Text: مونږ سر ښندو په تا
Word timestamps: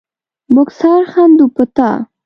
مونږ 0.53 0.69
سر 0.79 1.01
ښندو 1.11 1.45
په 1.55 1.63
تا 1.75 1.89